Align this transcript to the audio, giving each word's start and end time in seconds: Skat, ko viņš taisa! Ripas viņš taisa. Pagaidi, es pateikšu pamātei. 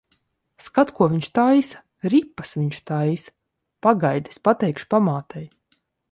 Skat, 0.67 0.91
ko 0.99 1.07
viņš 1.09 1.25
taisa! 1.39 1.81
Ripas 2.13 2.53
viņš 2.61 2.79
taisa. 2.91 3.33
Pagaidi, 3.87 4.33
es 4.35 4.41
pateikšu 4.49 4.89
pamātei. 4.95 5.45